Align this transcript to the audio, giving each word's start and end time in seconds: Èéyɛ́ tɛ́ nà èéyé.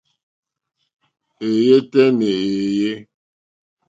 Èéyɛ́ 1.47 1.79
tɛ́ 1.91 2.05
nà 2.17 2.27
èéyé. 2.47 2.91